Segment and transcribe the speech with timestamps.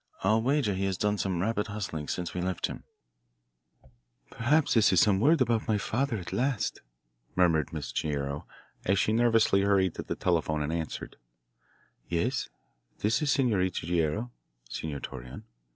[0.23, 2.85] I'll wager he has done some rapid hustling since we left him."
[4.31, 6.81] "Perhaps this is some word about my father at last,"
[7.35, 8.47] murmured Miss Guerrero
[8.83, 11.17] as she nervously hurried to the telephone, and answered,
[12.09, 12.49] "Yes,
[13.01, 14.31] this is Senorita Guerrero,
[14.67, 15.43] Senor Torreon.